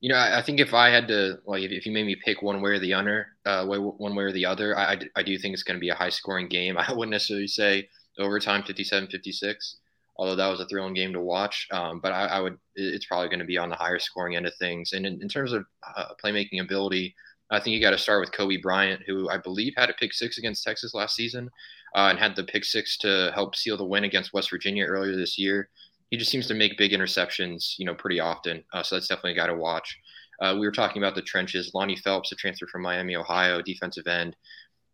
You 0.00 0.08
know, 0.08 0.16
I, 0.16 0.40
think 0.40 0.60
if 0.60 0.72
I 0.72 0.88
had 0.88 1.08
to, 1.08 1.40
like, 1.44 1.62
if, 1.62 1.72
if 1.72 1.86
you 1.86 1.92
made 1.92 2.06
me 2.06 2.16
pick 2.16 2.40
one 2.40 2.62
way 2.62 2.70
or 2.70 2.78
the 2.78 2.94
other, 2.94 3.28
uh, 3.44 3.66
way, 3.68 3.76
one 3.76 4.14
way 4.14 4.24
or 4.24 4.32
the 4.32 4.46
other, 4.46 4.76
I, 4.76 4.98
I 5.14 5.22
do 5.22 5.36
think 5.36 5.52
it's 5.52 5.62
going 5.62 5.76
to 5.76 5.80
be 5.80 5.90
a 5.90 5.94
high 5.94 6.08
scoring 6.08 6.48
game. 6.48 6.78
I 6.78 6.90
wouldn't 6.92 7.10
necessarily 7.10 7.46
say 7.46 7.88
overtime 8.18 8.62
57 8.62 9.08
56, 9.08 9.76
although 10.16 10.36
that 10.36 10.48
was 10.48 10.60
a 10.60 10.66
thrilling 10.66 10.94
game 10.94 11.12
to 11.12 11.20
watch. 11.20 11.68
Um, 11.70 12.00
but 12.00 12.12
I, 12.12 12.26
I, 12.26 12.40
would, 12.40 12.58
it's 12.74 13.06
probably 13.06 13.28
going 13.28 13.40
to 13.40 13.44
be 13.44 13.58
on 13.58 13.68
the 13.68 13.76
higher 13.76 13.98
scoring 13.98 14.36
end 14.36 14.46
of 14.46 14.54
things. 14.56 14.92
And 14.94 15.04
in, 15.04 15.20
in 15.20 15.28
terms 15.28 15.52
of 15.52 15.66
uh, 15.96 16.06
playmaking 16.22 16.62
ability, 16.62 17.14
I 17.50 17.60
think 17.60 17.74
you 17.74 17.80
got 17.80 17.90
to 17.90 17.98
start 17.98 18.20
with 18.20 18.32
Cobee 18.32 18.56
Bryant, 18.56 19.02
who 19.06 19.28
I 19.28 19.36
believe 19.36 19.74
had 19.76 19.90
a 19.90 19.94
pick 19.94 20.12
six 20.12 20.38
against 20.38 20.62
Texas 20.62 20.94
last 20.94 21.16
season 21.16 21.50
uh, 21.94 22.08
and 22.10 22.18
had 22.18 22.36
the 22.36 22.44
pick 22.44 22.64
six 22.64 22.96
to 22.98 23.32
help 23.34 23.56
seal 23.56 23.76
the 23.76 23.84
win 23.84 24.04
against 24.04 24.32
West 24.32 24.50
Virginia 24.50 24.84
earlier 24.84 25.16
this 25.16 25.36
year 25.36 25.68
he 26.10 26.16
just 26.16 26.30
seems 26.30 26.46
to 26.48 26.54
make 26.54 26.76
big 26.76 26.92
interceptions, 26.92 27.78
you 27.78 27.86
know, 27.86 27.94
pretty 27.94 28.20
often. 28.20 28.64
Uh, 28.72 28.82
so 28.82 28.96
that's 28.96 29.08
definitely 29.08 29.32
a 29.32 29.36
guy 29.36 29.46
to 29.46 29.54
watch. 29.54 29.96
Uh, 30.40 30.56
we 30.58 30.66
were 30.66 30.72
talking 30.72 31.02
about 31.02 31.14
the 31.14 31.22
trenches. 31.22 31.72
Lonnie 31.74 31.96
Phelps, 31.96 32.32
a 32.32 32.34
transfer 32.34 32.66
from 32.66 32.82
Miami, 32.82 33.14
Ohio, 33.14 33.62
defensive 33.62 34.06
end, 34.06 34.36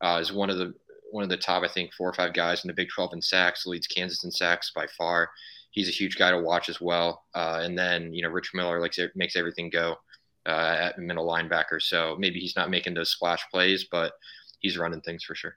uh, 0.03 0.19
is 0.21 0.33
one 0.33 0.51
of 0.51 0.59
the 0.59 0.75
one 1.13 1.23
of 1.23 1.31
the 1.31 1.37
top, 1.37 1.63
I 1.63 1.69
think, 1.69 1.95
four 1.95 2.09
or 2.09 2.15
five 2.15 2.35
guys 2.35 2.65
in 2.65 2.69
the 2.69 2.75
Big 2.75 2.89
12 2.93 3.15
in 3.15 3.23
sacks. 3.23 3.65
Leads 3.65 3.87
Kansas 3.87 4.25
in 4.25 4.31
sacks 4.31 4.73
by 4.75 4.87
far. 4.99 5.31
He's 5.71 5.89
a 5.89 5.93
huge 5.93 6.19
guy 6.19 6.31
to 6.31 6.41
watch 6.41 6.69
as 6.69 6.81
well. 6.81 7.25
Uh, 7.35 7.61
and 7.63 7.79
then 7.79 8.13
you 8.13 8.23
know, 8.23 8.29
Rich 8.29 8.51
Miller 8.55 8.81
likes 8.81 8.99
makes 9.15 9.37
everything 9.37 9.71
go 9.71 9.97
uh, 10.47 10.77
at 10.81 10.99
middle 10.99 11.27
linebacker. 11.27 11.81
So 11.81 12.17
maybe 12.19 12.41
he's 12.41 12.57
not 12.57 12.71
making 12.71 12.95
those 12.95 13.13
splash 13.13 13.43
plays, 13.51 13.87
but 13.91 14.13
he's 14.61 14.77
running 14.77 15.01
things 15.01 15.25
for 15.25 15.35
sure. 15.35 15.57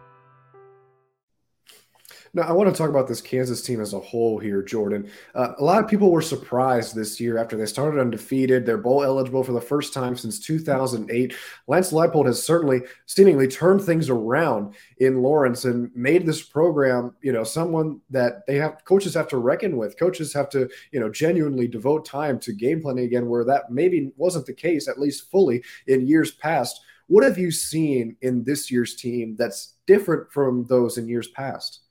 Now, 2.33 2.43
I 2.43 2.53
want 2.53 2.69
to 2.69 2.75
talk 2.75 2.89
about 2.89 3.09
this 3.09 3.19
Kansas 3.19 3.61
team 3.61 3.81
as 3.81 3.91
a 3.91 3.99
whole 3.99 4.39
here, 4.39 4.61
Jordan. 4.63 5.11
Uh, 5.35 5.51
a 5.59 5.63
lot 5.63 5.83
of 5.83 5.89
people 5.89 6.11
were 6.11 6.21
surprised 6.21 6.95
this 6.95 7.19
year 7.19 7.37
after 7.37 7.57
they 7.57 7.65
started 7.65 7.99
undefeated. 7.99 8.65
They're 8.65 8.77
bowl 8.77 9.03
eligible 9.03 9.43
for 9.43 9.51
the 9.51 9.59
first 9.59 9.93
time 9.93 10.15
since 10.15 10.39
2008. 10.39 11.35
Lance 11.67 11.91
Leipold 11.91 12.27
has 12.27 12.41
certainly, 12.41 12.83
seemingly, 13.05 13.49
turned 13.49 13.81
things 13.81 14.09
around 14.09 14.75
in 14.99 15.21
Lawrence 15.21 15.65
and 15.65 15.91
made 15.93 16.25
this 16.25 16.41
program, 16.41 17.13
you 17.21 17.33
know, 17.33 17.43
someone 17.43 17.99
that 18.09 18.45
they 18.47 18.55
have 18.55 18.85
coaches 18.85 19.13
have 19.13 19.27
to 19.27 19.37
reckon 19.37 19.75
with. 19.75 19.99
Coaches 19.99 20.33
have 20.33 20.49
to, 20.51 20.69
you 20.93 21.01
know, 21.01 21.09
genuinely 21.09 21.67
devote 21.67 22.05
time 22.05 22.39
to 22.39 22.53
game 22.53 22.81
planning 22.81 23.03
again, 23.03 23.27
where 23.27 23.43
that 23.43 23.71
maybe 23.71 24.13
wasn't 24.15 24.45
the 24.45 24.53
case, 24.53 24.87
at 24.87 24.99
least 24.99 25.29
fully, 25.29 25.61
in 25.87 26.07
years 26.07 26.31
past. 26.31 26.79
What 27.07 27.25
have 27.25 27.37
you 27.37 27.51
seen 27.51 28.15
in 28.21 28.45
this 28.45 28.71
year's 28.71 28.95
team 28.95 29.35
that's 29.37 29.73
different 29.85 30.31
from 30.31 30.65
those 30.67 30.97
in 30.97 31.09
years 31.09 31.27
past? 31.27 31.81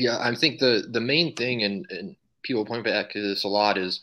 Yeah, 0.00 0.18
I 0.18 0.34
think 0.34 0.60
the 0.60 0.88
the 0.90 1.00
main 1.00 1.34
thing, 1.36 1.62
and, 1.62 1.86
and 1.90 2.16
people 2.42 2.64
point 2.64 2.84
back 2.84 3.10
to 3.10 3.20
this 3.20 3.44
a 3.44 3.48
lot, 3.48 3.76
is 3.76 4.00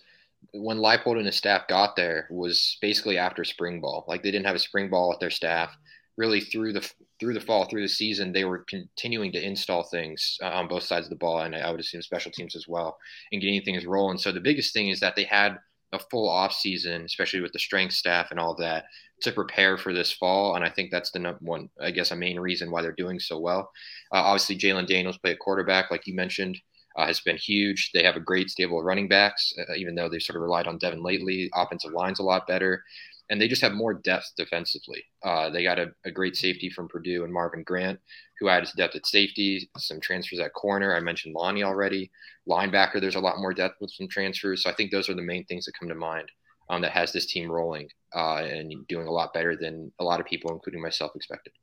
when 0.54 0.78
Leipold 0.78 1.18
and 1.18 1.26
his 1.26 1.36
staff 1.36 1.68
got 1.68 1.96
there 1.96 2.28
was 2.30 2.78
basically 2.82 3.18
after 3.18 3.44
spring 3.44 3.82
ball. 3.82 4.06
Like 4.08 4.22
they 4.22 4.30
didn't 4.30 4.46
have 4.46 4.56
a 4.56 4.60
spring 4.60 4.90
ball 4.90 5.10
with 5.10 5.20
their 5.20 5.32
staff. 5.32 5.76
Really 6.16 6.42
through 6.42 6.74
the 6.74 6.88
through 7.20 7.34
the 7.34 7.42
fall, 7.42 7.66
through 7.66 7.82
the 7.82 7.88
season, 7.88 8.32
they 8.32 8.46
were 8.46 8.60
continuing 8.70 9.32
to 9.32 9.44
install 9.44 9.84
things 9.84 10.38
uh, 10.44 10.50
on 10.50 10.68
both 10.68 10.84
sides 10.84 11.08
of 11.08 11.10
the 11.10 11.16
ball, 11.16 11.42
and 11.42 11.56
I 11.56 11.72
would 11.72 11.80
assume 11.80 12.04
special 12.04 12.32
teams 12.32 12.56
as 12.56 12.68
well, 12.68 12.98
and 13.32 13.42
getting 13.42 13.62
things 13.64 13.86
rolling. 13.86 14.20
So 14.20 14.32
the 14.32 14.40
biggest 14.40 14.74
thing 14.74 14.90
is 14.90 15.00
that 15.00 15.16
they 15.16 15.24
had 15.24 15.58
a 15.94 16.00
full 16.12 16.30
off 16.30 16.54
season, 16.54 17.04
especially 17.04 17.42
with 17.42 17.54
the 17.54 17.60
strength 17.60 17.94
staff 17.94 18.32
and 18.32 18.40
all 18.40 18.56
that, 18.56 18.86
to 19.22 19.32
prepare 19.32 19.78
for 19.78 19.94
this 19.94 20.12
fall. 20.12 20.56
And 20.56 20.64
I 20.64 20.70
think 20.70 20.92
that's 20.92 21.12
the 21.12 21.20
number 21.20 21.40
one, 21.42 21.70
I 21.82 21.92
guess, 21.92 22.12
a 22.12 22.16
main 22.16 22.40
reason 22.40 22.72
why 22.72 22.82
they're 22.82 22.92
doing 22.92 23.20
so 23.20 23.40
well. 23.40 23.72
Uh, 24.14 24.18
obviously, 24.18 24.58
Jalon 24.58 24.88
Daniels 24.88 25.18
play 25.18 25.32
a 25.32 25.38
quarterback, 25.38 25.90
like 25.90 26.06
you 26.06 26.14
mentioned, 26.14 26.58
uh, 26.98 27.06
has 27.06 27.20
been 27.20 27.38
huge. 27.38 27.92
They 27.94 28.04
have 28.04 28.16
a 28.16 28.22
great 28.22 28.50
stable 28.50 28.80
of 28.80 28.86
running 28.86 29.08
backs, 29.08 29.54
uh, 29.58 29.76
even 29.76 29.96
though 29.96 30.10
they've 30.10 30.22
sort 30.22 30.36
of 30.36 30.42
relied 30.42 30.68
on 30.68 30.78
Devin 30.78 31.04
lately. 31.04 31.50
Offensive 31.56 31.94
line's 31.94 32.20
a 32.20 32.24
lot 32.24 32.48
better. 32.48 32.84
And 33.30 33.42
they 33.42 33.48
just 33.48 33.62
have 33.62 33.74
more 33.74 33.94
depth 33.94 34.32
defensively. 34.38 35.04
Uh, 35.24 35.50
they 35.50 35.64
got 35.64 35.80
a, 35.80 35.92
a, 36.06 36.12
great 36.12 36.38
safety 36.38 36.70
from 36.70 36.88
Purdue 36.88 37.26
and 37.26 37.34
Marvin 37.34 37.62
Grant, 37.64 38.00
who 38.40 38.50
added 38.50 38.70
depth 38.78 38.96
at 38.96 39.06
safety, 39.06 39.70
some 39.78 40.00
transfers 40.00 40.40
at 40.40 40.54
corner. 40.54 40.96
I 40.96 41.00
mentioned 41.00 41.36
Lonnie 41.36 41.64
already. 41.64 42.12
Linebacker, 42.48 43.02
there's 43.02 43.16
a 43.16 43.20
lot 43.20 43.40
more 43.40 43.54
depth 43.54 43.76
with 43.82 43.92
some 43.92 44.08
transfers. 44.08 44.64
So 44.64 44.70
I 44.70 44.74
think 44.74 44.92
those 44.92 45.10
are 45.10 45.16
the 45.16 45.22
main 45.22 45.46
things 45.46 45.66
that 45.66 45.74
come 45.80 45.90
to 45.90 45.96
mind 45.96 46.30
um, 46.70 46.82
that 46.82 46.92
has 46.92 47.12
this 47.12 47.26
team 47.26 47.52
rolling 47.52 47.90
uh, 48.16 48.38
and 48.38 48.88
doing 48.88 49.08
a 49.08 49.12
lot 49.12 49.34
better 49.34 49.56
than 49.56 49.92
a 50.00 50.04
lot 50.04 50.20
of 50.20 50.26
people, 50.26 50.52
including 50.52 50.82
myself, 50.82 51.16
expected. 51.16 51.54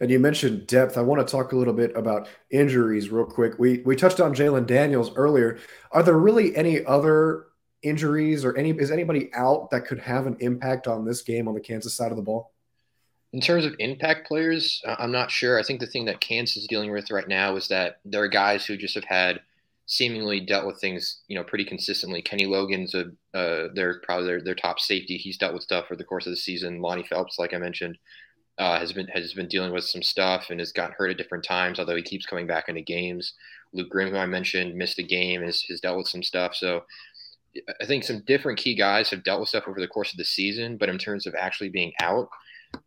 And 0.00 0.10
you 0.10 0.18
mentioned 0.18 0.66
depth. 0.66 0.98
I 0.98 1.02
want 1.02 1.26
to 1.26 1.30
talk 1.30 1.52
a 1.52 1.56
little 1.56 1.72
bit 1.72 1.96
about 1.96 2.28
injuries 2.50 3.10
real 3.10 3.24
quick. 3.24 3.58
We 3.58 3.78
we 3.86 3.96
touched 3.96 4.20
on 4.20 4.34
Jalon 4.34 4.66
Daniels 4.66 5.12
earlier. 5.16 5.58
Are 5.92 6.02
there 6.02 6.18
really 6.18 6.54
any 6.54 6.84
other 6.84 7.46
injuries 7.82 8.44
or 8.44 8.56
any 8.56 8.70
is 8.70 8.90
anybody 8.90 9.30
out 9.34 9.70
that 9.70 9.86
could 9.86 9.98
have 9.98 10.26
an 10.26 10.36
impact 10.40 10.86
on 10.86 11.04
this 11.04 11.22
game 11.22 11.48
on 11.48 11.54
the 11.54 11.60
Kansas 11.60 11.94
side 11.94 12.10
of 12.10 12.16
the 12.16 12.22
ball? 12.22 12.51
In 13.32 13.40
terms 13.40 13.64
of 13.64 13.74
impact 13.78 14.26
players, 14.26 14.82
I'm 14.86 15.12
not 15.12 15.30
sure. 15.30 15.58
I 15.58 15.62
think 15.62 15.80
the 15.80 15.86
thing 15.86 16.04
that 16.04 16.20
Kansas 16.20 16.58
is 16.58 16.66
dealing 16.66 16.92
with 16.92 17.10
right 17.10 17.26
now 17.26 17.56
is 17.56 17.68
that 17.68 18.00
there 18.04 18.22
are 18.22 18.28
guys 18.28 18.66
who 18.66 18.76
just 18.76 18.94
have 18.94 19.04
had 19.04 19.40
seemingly 19.86 20.40
dealt 20.40 20.66
with 20.66 20.80
things, 20.80 21.22
you 21.28 21.36
know, 21.36 21.44
pretty 21.44 21.64
consistently. 21.64 22.22
Kenny 22.22 22.46
Logan's 22.46 22.94
a 22.94 23.06
uh, 23.34 23.68
they're 23.74 24.00
probably 24.04 24.26
their, 24.26 24.40
their 24.42 24.54
top 24.54 24.80
safety. 24.80 25.16
He's 25.16 25.38
dealt 25.38 25.54
with 25.54 25.62
stuff 25.62 25.86
for 25.86 25.96
the 25.96 26.04
course 26.04 26.26
of 26.26 26.32
the 26.32 26.36
season. 26.36 26.80
Lonnie 26.80 27.06
Phelps, 27.08 27.38
like 27.38 27.54
I 27.54 27.58
mentioned, 27.58 27.98
uh, 28.58 28.78
has 28.78 28.92
been 28.92 29.08
has 29.08 29.32
been 29.34 29.48
dealing 29.48 29.72
with 29.72 29.84
some 29.84 30.02
stuff 30.02 30.46
and 30.50 30.60
has 30.60 30.72
gotten 30.72 30.94
hurt 30.96 31.10
at 31.10 31.18
different 31.18 31.44
times. 31.44 31.78
Although 31.78 31.96
he 31.96 32.02
keeps 32.02 32.26
coming 32.26 32.46
back 32.46 32.68
into 32.68 32.82
games. 32.82 33.34
Luke 33.72 33.88
Grimm, 33.88 34.10
who 34.10 34.18
I 34.18 34.26
mentioned, 34.26 34.74
missed 34.74 34.98
a 34.98 35.02
game, 35.02 35.42
has, 35.42 35.62
has 35.70 35.80
dealt 35.80 35.96
with 35.96 36.08
some 36.08 36.22
stuff. 36.22 36.54
So 36.54 36.84
I 37.80 37.86
think 37.86 38.04
some 38.04 38.22
different 38.26 38.58
key 38.58 38.74
guys 38.74 39.08
have 39.10 39.24
dealt 39.24 39.40
with 39.40 39.48
stuff 39.48 39.64
over 39.66 39.80
the 39.80 39.88
course 39.88 40.12
of 40.12 40.18
the 40.18 40.24
season. 40.24 40.76
But 40.76 40.90
in 40.90 40.98
terms 40.98 41.26
of 41.26 41.34
actually 41.34 41.70
being 41.70 41.92
out, 42.00 42.28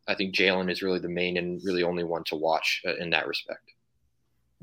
I 0.07 0.15
think 0.15 0.35
Jalon 0.35 0.71
is 0.71 0.81
really 0.81 0.99
the 0.99 1.09
main 1.09 1.37
and 1.37 1.61
really 1.63 1.83
only 1.83 2.03
one 2.03 2.23
to 2.25 2.35
watch 2.35 2.81
uh, 2.87 2.95
in 2.95 3.09
that 3.11 3.27
respect. 3.27 3.71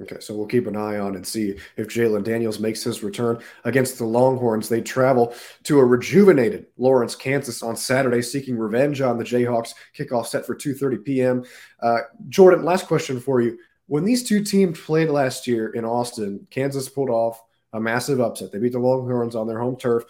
Okay, 0.01 0.21
so 0.21 0.35
we'll 0.35 0.47
keep 0.47 0.67
an 0.67 0.77
eye 0.77 0.99
on 0.99 1.17
and 1.17 1.27
see 1.27 1.57
if 1.77 1.89
Jalon 1.89 2.25
Daniels 2.25 2.59
makes 2.59 2.83
his 2.83 3.03
return 3.03 3.41
against 3.65 3.99
the 3.99 4.07
Longhorns. 4.07 4.69
They 4.69 4.81
travel 4.81 5.35
to 5.65 5.79
a 5.79 5.85
rejuvenated 5.85 6.67
Lawrence, 6.79 7.15
Kansas 7.15 7.63
on 7.63 7.77
Saturday, 7.77 8.23
seeking 8.23 8.57
revenge 8.57 9.01
on 9.01 9.19
the 9.19 9.25
Jayhawks. 9.25 9.75
Kickoff 9.97 10.27
set 10.27 10.47
for 10.47 10.57
2:30 10.57 11.05
p.m. 11.05 11.45
Uh, 11.81 12.01
Jordan, 12.29 12.65
last 12.65 12.87
question 12.87 13.21
for 13.21 13.43
you: 13.43 13.59
When 13.87 14.05
these 14.05 14.27
two 14.27 14.43
teams 14.43 14.81
played 14.81 15.11
last 15.11 15.47
year 15.47 15.69
in 15.69 15.85
Austin, 15.85 16.47
Kansas 16.51 16.89
pulled 16.89 17.11
off 17.11 17.43
a 17.75 17.81
massive 17.81 18.21
upset. 18.21 18.51
They 18.51 18.59
beat 18.59 18.73
the 18.73 18.79
Longhorns 18.79 19.37
on 19.37 19.47
their 19.47 19.59
home 19.59 19.77
turf. 19.77 20.05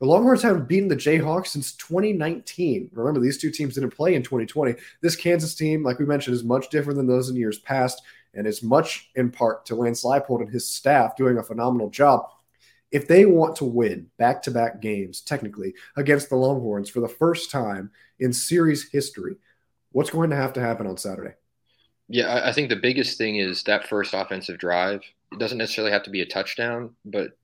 The 0.00 0.06
Longhorns 0.06 0.42
haven't 0.42 0.68
beaten 0.68 0.88
the 0.88 0.96
Jayhawks 0.96 1.48
since 1.48 1.72
2019. 1.76 2.90
Remember, 2.92 3.20
these 3.20 3.38
two 3.38 3.50
teams 3.50 3.74
didn't 3.74 3.94
play 3.94 4.14
in 4.14 4.22
2020. 4.22 4.74
This 5.00 5.16
Kansas 5.16 5.54
team, 5.54 5.82
like 5.82 5.98
we 5.98 6.04
mentioned, 6.04 6.34
is 6.34 6.44
much 6.44 6.68
different 6.68 6.96
than 6.96 7.06
those 7.06 7.30
in 7.30 7.36
years 7.36 7.58
past, 7.60 8.02
and 8.34 8.46
is 8.46 8.62
much 8.62 9.10
in 9.14 9.30
part 9.30 9.64
to 9.66 9.76
Lance 9.76 10.04
Leipold 10.04 10.40
and 10.40 10.50
his 10.50 10.66
staff 10.66 11.16
doing 11.16 11.38
a 11.38 11.42
phenomenal 11.42 11.88
job. 11.90 12.26
If 12.90 13.08
they 13.08 13.24
want 13.24 13.56
to 13.56 13.64
win 13.64 14.08
back 14.18 14.42
to 14.42 14.50
back 14.50 14.80
games, 14.80 15.20
technically, 15.20 15.74
against 15.96 16.28
the 16.28 16.36
Longhorns 16.36 16.90
for 16.90 17.00
the 17.00 17.08
first 17.08 17.50
time 17.50 17.90
in 18.18 18.32
series 18.32 18.88
history, 18.90 19.36
what's 19.92 20.10
going 20.10 20.30
to 20.30 20.36
have 20.36 20.52
to 20.54 20.60
happen 20.60 20.86
on 20.86 20.96
Saturday? 20.96 21.34
Yeah, 22.08 22.42
I 22.44 22.52
think 22.52 22.68
the 22.68 22.76
biggest 22.76 23.16
thing 23.16 23.36
is 23.36 23.62
that 23.62 23.88
first 23.88 24.12
offensive 24.12 24.58
drive. 24.58 25.02
It 25.32 25.38
doesn't 25.38 25.58
necessarily 25.58 25.92
have 25.92 26.02
to 26.02 26.10
be 26.10 26.20
a 26.20 26.26
touchdown, 26.26 26.94
but 27.04 27.38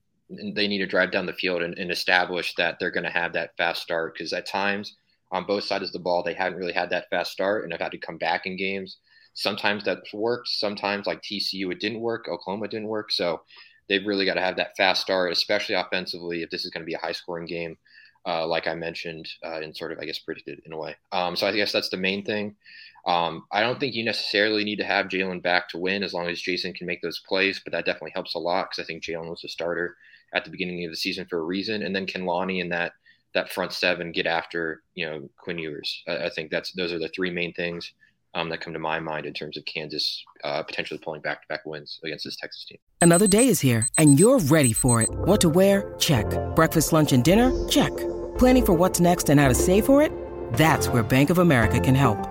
they 0.55 0.67
need 0.67 0.79
to 0.79 0.87
drive 0.87 1.11
down 1.11 1.25
the 1.25 1.33
field 1.33 1.61
and, 1.61 1.77
and 1.77 1.91
establish 1.91 2.53
that 2.55 2.77
they're 2.79 2.91
going 2.91 3.03
to 3.03 3.09
have 3.09 3.33
that 3.33 3.55
fast 3.57 3.81
start 3.81 4.13
because 4.13 4.33
at 4.33 4.45
times 4.45 4.95
on 5.31 5.45
both 5.45 5.63
sides 5.63 5.85
of 5.85 5.91
the 5.93 5.99
ball 5.99 6.23
they 6.23 6.33
haven't 6.33 6.59
really 6.59 6.73
had 6.73 6.89
that 6.89 7.09
fast 7.09 7.31
start 7.31 7.63
and 7.63 7.71
have 7.71 7.81
had 7.81 7.91
to 7.91 7.97
come 7.97 8.17
back 8.17 8.45
in 8.45 8.57
games. 8.57 8.97
Sometimes 9.33 9.83
that's 9.83 10.13
worked. 10.13 10.47
Sometimes 10.47 11.07
like 11.07 11.21
TCU 11.21 11.71
it 11.71 11.79
didn't 11.79 12.01
work. 12.01 12.27
Oklahoma 12.27 12.67
didn't 12.67 12.87
work. 12.87 13.11
So 13.11 13.41
they've 13.87 14.05
really 14.05 14.25
got 14.25 14.35
to 14.35 14.41
have 14.41 14.57
that 14.57 14.75
fast 14.77 15.01
start, 15.01 15.31
especially 15.31 15.75
offensively 15.75 16.43
if 16.43 16.49
this 16.49 16.65
is 16.65 16.71
going 16.71 16.81
to 16.81 16.89
be 16.89 16.93
a 16.93 16.99
high 16.99 17.11
scoring 17.11 17.45
game. 17.45 17.77
Uh, 18.25 18.45
like 18.45 18.67
I 18.67 18.75
mentioned, 18.75 19.27
uh, 19.43 19.61
and 19.61 19.75
sort 19.75 19.91
of, 19.91 19.97
I 19.99 20.05
guess, 20.05 20.19
predicted 20.19 20.61
in 20.65 20.73
a 20.73 20.77
way. 20.77 20.95
Um, 21.11 21.35
so 21.35 21.47
I 21.47 21.51
guess 21.53 21.71
that's 21.71 21.89
the 21.89 21.97
main 21.97 22.23
thing. 22.23 22.55
Um, 23.05 23.45
I 23.51 23.61
don't 23.61 23.79
think 23.79 23.95
you 23.95 24.05
necessarily 24.05 24.63
need 24.63 24.77
to 24.77 24.85
have 24.85 25.07
Jalon 25.07 25.41
back 25.41 25.69
to 25.69 25.77
win 25.77 26.03
as 26.03 26.13
long 26.13 26.27
as 26.27 26.41
Jason 26.41 26.73
can 26.73 26.85
make 26.85 27.01
those 27.01 27.21
plays, 27.27 27.59
but 27.63 27.73
that 27.73 27.85
definitely 27.85 28.11
helps 28.13 28.35
a 28.35 28.39
lot 28.39 28.69
because 28.69 28.83
I 28.83 28.85
think 28.85 29.03
Jalon 29.03 29.29
was 29.29 29.43
a 29.43 29.49
starter 29.49 29.95
at 30.33 30.45
the 30.45 30.51
beginning 30.51 30.85
of 30.85 30.91
the 30.91 30.97
season 30.97 31.25
for 31.29 31.39
a 31.39 31.43
reason. 31.43 31.83
And 31.83 31.95
then 31.95 32.05
can 32.05 32.25
Lonnie 32.25 32.61
and 32.61 32.71
that 32.71 32.93
that 33.33 33.49
front 33.49 33.71
seven 33.71 34.11
get 34.11 34.27
after 34.27 34.83
you 34.93 35.09
know 35.09 35.29
Quinn 35.37 35.57
Ewers? 35.57 36.03
I, 36.07 36.25
I 36.25 36.29
think 36.29 36.51
that's 36.51 36.73
those 36.73 36.91
are 36.91 36.99
the 36.99 37.09
three 37.09 37.31
main 37.31 37.53
things 37.53 37.91
um, 38.33 38.49
that 38.49 38.61
come 38.61 38.73
to 38.73 38.79
my 38.79 38.99
mind 38.99 39.25
in 39.25 39.33
terms 39.33 39.57
of 39.57 39.65
Kansas 39.65 40.23
uh, 40.43 40.63
potentially 40.63 40.99
pulling 40.99 41.21
back 41.21 41.41
to 41.41 41.47
back 41.47 41.65
wins 41.65 41.99
against 42.03 42.25
this 42.25 42.35
Texas 42.35 42.65
team. 42.65 42.77
Another 43.01 43.27
day 43.27 43.47
is 43.47 43.59
here 43.59 43.87
and 43.97 44.19
you're 44.19 44.39
ready 44.39 44.73
for 44.73 45.01
it. 45.01 45.09
What 45.11 45.41
to 45.41 45.49
wear? 45.49 45.95
Check. 45.97 46.25
Breakfast, 46.55 46.93
lunch, 46.93 47.13
and 47.13 47.23
dinner? 47.23 47.51
Check. 47.67 47.95
Planning 48.37 48.65
for 48.65 48.73
what's 48.73 48.99
next 48.99 49.29
and 49.29 49.39
how 49.39 49.47
to 49.47 49.55
save 49.55 49.85
for 49.85 50.01
it? 50.01 50.11
That's 50.53 50.87
where 50.87 51.03
Bank 51.03 51.29
of 51.29 51.39
America 51.39 51.79
can 51.79 51.95
help. 51.95 52.30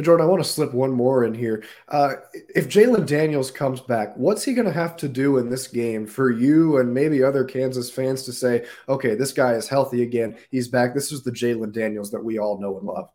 Jordan, 0.00 0.26
I 0.26 0.28
want 0.28 0.42
to 0.42 0.48
slip 0.48 0.74
one 0.74 0.92
more 0.92 1.24
in 1.24 1.34
here. 1.34 1.64
Uh, 1.88 2.14
if 2.54 2.68
Jalon 2.68 3.06
Daniels 3.06 3.50
comes 3.50 3.80
back, 3.80 4.14
what's 4.16 4.44
he 4.44 4.52
going 4.52 4.66
to 4.66 4.72
have 4.72 4.96
to 4.98 5.08
do 5.08 5.38
in 5.38 5.48
this 5.48 5.66
game 5.66 6.06
for 6.06 6.30
you 6.30 6.78
and 6.78 6.92
maybe 6.92 7.22
other 7.22 7.44
Kansas 7.44 7.90
fans 7.90 8.22
to 8.24 8.32
say, 8.32 8.66
okay, 8.88 9.14
this 9.14 9.32
guy 9.32 9.52
is 9.52 9.68
healthy 9.68 10.02
again. 10.02 10.36
He's 10.50 10.68
back. 10.68 10.94
This 10.94 11.10
is 11.10 11.22
the 11.22 11.30
Jalon 11.32 11.72
Daniels 11.72 12.10
that 12.10 12.22
we 12.22 12.38
all 12.38 12.60
know 12.60 12.76
and 12.76 12.86
love. 12.86 13.08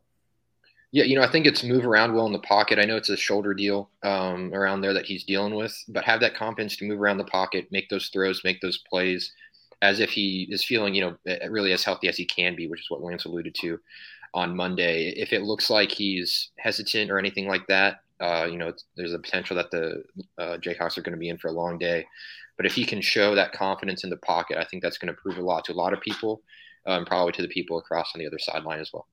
Yeah, 0.92 1.04
you 1.04 1.16
know, 1.16 1.22
I 1.22 1.30
think 1.30 1.46
it's 1.46 1.64
move 1.64 1.86
around 1.86 2.14
well 2.14 2.26
in 2.28 2.34
the 2.34 2.40
pocket. 2.40 2.80
I 2.80 2.86
know 2.86 2.96
it's 2.96 3.10
a 3.10 3.18
shoulder 3.18 3.54
deal 3.54 3.90
um, 4.04 4.54
around 4.54 4.82
there 4.82 4.94
that 4.94 5.06
he's 5.06 5.26
dealing 5.26 5.54
with, 5.54 5.78
but 5.90 6.06
have 6.06 6.22
that 6.22 6.36
confidence 6.36 6.78
to 6.78 6.86
move 6.86 7.00
around 7.00 7.18
the 7.18 7.26
pocket, 7.26 7.68
make 7.72 7.90
those 7.90 8.08
throws, 8.08 8.42
make 8.46 8.62
those 8.62 8.80
plays, 8.90 9.34
as 9.82 10.00
if 10.00 10.10
he 10.10 10.48
is 10.50 10.64
feeling, 10.64 10.96
you 10.96 11.02
know, 11.02 11.38
really 11.50 11.74
as 11.74 11.84
healthy 11.84 12.08
as 12.08 12.18
he 12.18 12.26
can 12.26 12.56
be, 12.56 12.68
which 12.68 12.80
is 12.80 12.90
what 12.90 13.02
Lance 13.02 13.26
alluded 13.26 13.54
to 13.56 13.80
on 14.38 14.56
Monday. 14.56 15.10
If 15.18 15.34
it 15.34 15.42
looks 15.42 15.72
like 15.72 15.92
he's 15.92 16.52
hesitant 16.60 17.10
or 17.10 17.18
anything 17.18 17.48
like 17.48 17.66
that, 17.68 18.02
uh, 18.20 18.48
you 18.50 18.58
know, 18.58 18.72
there's 18.96 19.14
a 19.14 19.20
potential 19.20 19.56
that 19.56 19.72
the 19.72 20.04
uh, 20.38 20.58
Jayhawks 20.58 20.96
are 20.98 21.02
going 21.02 21.14
to 21.14 21.20
be 21.20 21.30
in 21.30 21.40
for 21.40 21.48
a 21.48 21.52
long 21.52 21.80
day. 21.80 22.06
But 22.56 22.68
if 22.68 22.76
he 22.76 22.86
can 22.86 23.02
show 23.02 23.34
that 23.34 23.52
confidence 23.52 24.04
in 24.04 24.12
the 24.12 24.18
pocket, 24.18 24.58
I 24.60 24.64
think 24.64 24.84
that's 24.84 25.00
going 25.00 25.14
to 25.14 25.20
prove 25.20 25.40
a 25.40 25.42
lot 25.42 25.66
to 25.66 25.74
a 25.74 25.74
lot 25.74 25.92
of 25.92 26.02
people, 26.02 26.44
um, 26.86 27.04
probably 27.06 27.32
to 27.34 27.42
the 27.42 27.48
people 27.48 27.80
across 27.80 28.12
on 28.14 28.20
the 28.20 28.28
other 28.28 28.40
sideline 28.40 28.80
as 28.80 28.92
well. 28.94 29.08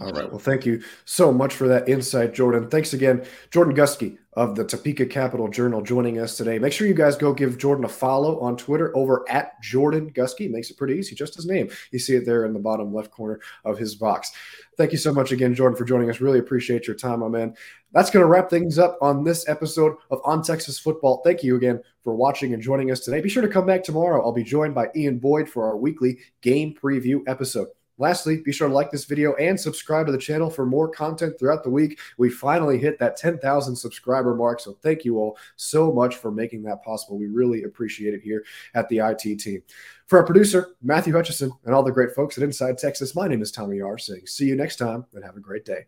All 0.00 0.10
right. 0.10 0.28
Well, 0.28 0.38
thank 0.38 0.66
you 0.66 0.82
so 1.04 1.32
much 1.32 1.54
for 1.54 1.68
that 1.68 1.88
insight, 1.88 2.34
Jordan. 2.34 2.68
Thanks 2.68 2.92
again, 2.92 3.24
Jordan 3.50 3.74
Guskey 3.74 4.18
of 4.36 4.56
the 4.56 4.64
Topeka 4.64 5.06
Capital 5.06 5.48
Journal, 5.48 5.82
joining 5.82 6.18
us 6.18 6.36
today. 6.36 6.58
Make 6.58 6.72
sure 6.72 6.86
you 6.86 6.94
guys 6.94 7.16
go 7.16 7.32
give 7.32 7.58
Jordan 7.58 7.84
a 7.84 7.88
follow 7.88 8.40
on 8.40 8.56
Twitter 8.56 8.96
over 8.96 9.24
at 9.28 9.60
Jordan 9.62 10.10
Guskey. 10.10 10.50
Makes 10.50 10.70
it 10.70 10.76
pretty 10.76 10.94
easy, 10.94 11.14
just 11.14 11.34
his 11.34 11.46
name. 11.46 11.70
You 11.92 11.98
see 11.98 12.16
it 12.16 12.26
there 12.26 12.44
in 12.44 12.52
the 12.52 12.58
bottom 12.58 12.92
left 12.92 13.10
corner 13.10 13.40
of 13.64 13.78
his 13.78 13.94
box. 13.94 14.32
Thank 14.76 14.92
you 14.92 14.98
so 14.98 15.12
much 15.12 15.30
again, 15.30 15.54
Jordan, 15.54 15.76
for 15.76 15.84
joining 15.84 16.10
us. 16.10 16.20
Really 16.20 16.40
appreciate 16.40 16.86
your 16.86 16.96
time, 16.96 17.20
my 17.20 17.28
man. 17.28 17.54
That's 17.92 18.10
going 18.10 18.22
to 18.22 18.28
wrap 18.28 18.50
things 18.50 18.78
up 18.78 18.98
on 19.00 19.22
this 19.22 19.48
episode 19.48 19.96
of 20.10 20.20
On 20.24 20.42
Texas 20.42 20.78
Football. 20.78 21.22
Thank 21.24 21.44
you 21.44 21.54
again 21.56 21.80
for 22.02 22.14
watching 22.14 22.54
and 22.54 22.62
joining 22.62 22.90
us 22.90 23.00
today. 23.00 23.20
Be 23.20 23.28
sure 23.28 23.42
to 23.42 23.48
come 23.48 23.66
back 23.66 23.84
tomorrow. 23.84 24.20
I'll 24.22 24.32
be 24.32 24.42
joined 24.42 24.74
by 24.74 24.88
Ian 24.96 25.18
Boyd 25.18 25.48
for 25.48 25.64
our 25.64 25.76
weekly 25.76 26.18
game 26.40 26.74
preview 26.74 27.20
episode. 27.28 27.68
Lastly, 27.98 28.38
be 28.38 28.52
sure 28.52 28.68
to 28.68 28.74
like 28.74 28.90
this 28.90 29.04
video 29.04 29.34
and 29.34 29.58
subscribe 29.58 30.06
to 30.06 30.12
the 30.12 30.18
channel 30.18 30.50
for 30.50 30.66
more 30.66 30.88
content 30.88 31.38
throughout 31.38 31.62
the 31.62 31.70
week. 31.70 32.00
We 32.18 32.28
finally 32.28 32.78
hit 32.78 32.98
that 32.98 33.16
10,000 33.16 33.76
subscriber 33.76 34.34
mark, 34.34 34.60
so 34.60 34.76
thank 34.82 35.04
you 35.04 35.18
all 35.18 35.38
so 35.56 35.92
much 35.92 36.16
for 36.16 36.30
making 36.30 36.62
that 36.64 36.82
possible. 36.82 37.18
We 37.18 37.28
really 37.28 37.62
appreciate 37.62 38.14
it 38.14 38.22
here 38.22 38.44
at 38.74 38.88
the 38.88 38.98
IT 38.98 39.38
team. 39.38 39.62
For 40.06 40.18
our 40.18 40.26
producer, 40.26 40.74
Matthew 40.82 41.12
Hutchison, 41.12 41.52
and 41.64 41.74
all 41.74 41.82
the 41.82 41.92
great 41.92 42.14
folks 42.14 42.36
at 42.36 42.44
Inside 42.44 42.78
Texas, 42.78 43.14
my 43.14 43.28
name 43.28 43.42
is 43.42 43.52
Tommy 43.52 43.80
R. 43.80 43.96
saying 43.96 44.26
see 44.26 44.46
you 44.46 44.56
next 44.56 44.76
time 44.76 45.06
and 45.14 45.24
have 45.24 45.36
a 45.36 45.40
great 45.40 45.64
day. 45.64 45.86